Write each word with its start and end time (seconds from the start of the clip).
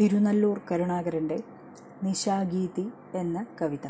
തിരുനല്ലൂർ 0.00 0.60
കരുണാകരന്റെ 0.72 1.40
നിശാഗീതി 2.02 2.88
എന്ന 3.14 3.46
കവിത. 3.62 3.88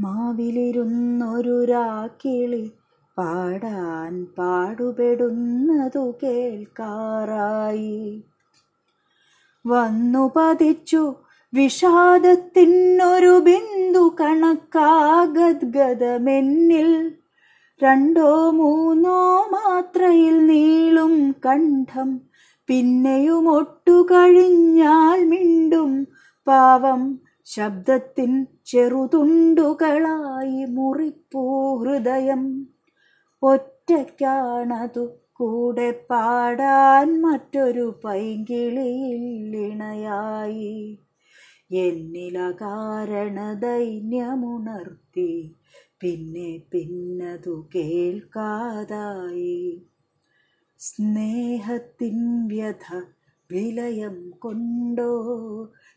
മാവിലിരുന്നൊരു 0.00 1.64
രാക്കിളി 1.64 2.72
പാടാൻ 3.18 4.26
പാടുപെടുന്നതു 4.38 6.14
കേൾക്കാറായി. 6.22 8.22
വന്നു 9.66 10.32
പതിച്ചു 10.36 11.14
വിഷാദത്തിനൊരു 11.54 13.38
ബിന്ദു 13.38 14.16
കണക്കാഗദ്ഗതമെന്നിൽ 14.20 17.12
രണ്ടോ 17.82 18.50
മൂന്നോ 18.50 19.46
മാത്രയിൽ 19.50 20.46
നീളും 20.46 21.36
കണ്ഠം. 21.46 22.20
പിന്നെയും 22.66 23.50
ഒട്ടു 23.50 23.90
ഒട്ടുകഴിഞ്ഞാൽ 23.90 25.24
മിണ്ടും 25.24 26.08
പാവം. 26.46 27.20
ശബ്ദത്തിൻ 27.44 28.46
ചെറുതുണ്ടുകളായി 28.66 30.64
മുറിപ്പൂ 30.64 31.76
ഹൃദയം. 31.76 32.66
ഒറ്റയ്ക്കാണതു 33.42 35.08
കൂടെ 35.32 36.00
പാടാൻ 36.10 37.22
മറ്റൊരു 37.22 38.00
പൈങ്കിളിയില്ലിണയായി 38.04 40.98
എന്നില 41.72 42.52
കാരണ 42.60 43.52
ദൈന്യമുണർത്തി 43.52 45.56
പിന്നെ 46.02 46.60
പിന്നതു 46.72 47.68
കേൾക്കാതായി. 47.74 49.82
സ്നേഹത്തിൻ 50.78 52.48
വ്യഥ 52.48 53.02
വിലയം 53.50 54.30
കൊണ്ടോ? 54.30 55.12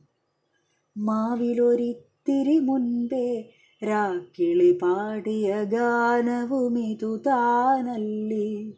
മാവിലൊരിത്തിരി 0.99 2.59
മുൻപേ 2.59 3.51
രാക്കിളി 3.85 4.79
പാടിയ 4.83 5.65
ഗാനവുമിതു 5.65 7.23
താനല്ലേ. 7.27 8.73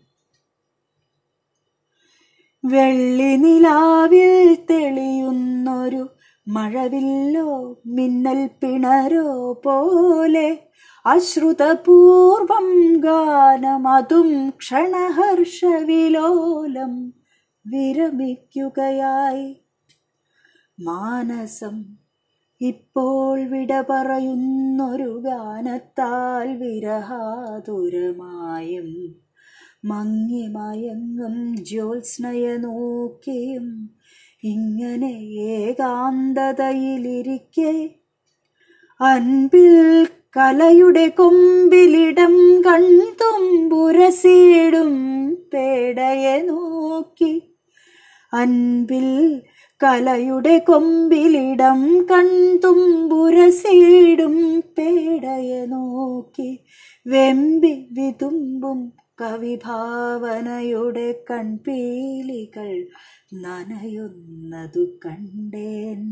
വെള്ളി 2.65 3.37
നിലാവിൽ 3.37 4.57
തെളിയുന്നൊരു 4.71 6.09
മഴവില്ലോ 6.47 7.83
മിന്നൽ 7.87 8.51
പിണരോ 8.61 9.55
പോലെ 9.65 10.59
അശ്രുതപൂർവം 11.07 12.97
ഗാനമതും 12.97 14.51
ക്ഷണഹർഷവിലോലം 14.51 17.13
വിരമിക്കുകയായി. 17.67 19.57
മാനസം 20.81 21.85
ഇപ്പോൾ 22.61 23.45
വിട 23.45 23.85
പറയുന്നൊരു 23.91 25.23
ഗാനത്താൽ 25.25 26.57
വിരഹാതുരമായും 26.57 29.15
മങ്ങി 29.85 30.47
മയങ്ങും 30.47 31.55
ജ്യോത്സ്നയ 31.65 32.57
നോക്കിയും 32.57 33.91
ഇങ്ങനെ 34.45 35.13
ഏകാന്തതയിലിരിക്കെ 35.57 37.91
അൻപിൽ 39.01 40.07
കലയുടെ 40.37 41.09
കൊമ്പിലിടം 41.09 42.63
കണ്ടും 42.67 43.15
കൺതുമ്പുരസീടും 43.23 44.95
പേടയെ 45.55 46.43
നോക്കി. 46.43 47.43
അൻപിൽ 48.33 49.43
കലയുടെ 49.81 50.59
കൊമ്പിലിടം 50.59 52.11
കണ്ടും 52.11 52.11
കൺതുമ്പുരസീടും 52.11 54.65
പേടയെ 54.79 55.67
നോക്കി. 55.67 56.59
വെമ്പി 57.07 57.89
വിതുമ്പും 57.93 59.04
കവിഭാവനയുടെ 59.21 61.25
കൺപീലികൾ 61.31 62.87
നനയുന്നതു 63.35 64.87
കണ്ടേൻ. 65.07 66.03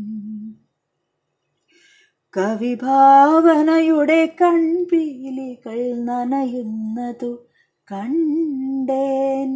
കവിഭാവനയുടെ 2.37 4.35
കൺപീലികൾ 4.41 6.05
നനയുന്നതു 6.05 7.47
കണ്ടേൻ. 7.91 9.51